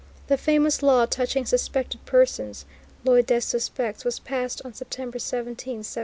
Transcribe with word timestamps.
The 0.29 0.35
famous 0.37 0.81
Law 0.81 1.05
touching 1.05 1.45
Suspected 1.45 2.03
Persons 2.07 2.65
(loi 3.05 3.21
des 3.21 3.41
suspects) 3.41 4.03
was 4.03 4.17
passed 4.17 4.59
on 4.65 4.73
September 4.73 5.19
17, 5.19 5.75
1793. 5.83 5.97